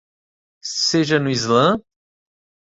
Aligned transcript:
Seja 0.87 1.19
no 1.19 1.29
Islã? 1.29 1.79